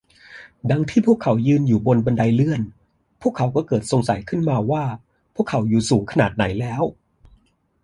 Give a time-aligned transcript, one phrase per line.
[0.69, 2.61] ดังที่พวกเขายืนอยู่บนบันไดเลื่อน
[3.21, 4.83] พวกเขาก็เกิดสงสัยขึ้นมาว่า
[5.35, 6.83] พวกเขาอยู่สูงขนาดไหนแล้ว